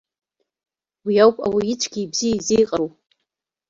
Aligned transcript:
Уи 1.05 1.15
ауп 1.23 1.37
ауаҩы 1.45 1.71
ицәгьеи 1.73 2.03
ибзиеи 2.05 2.35
зеиҟароу. 2.45 2.89